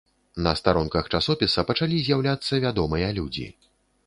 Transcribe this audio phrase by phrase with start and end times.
[0.45, 3.47] На старонках часопіса пачалі з'яўляцца вядомыя людзі.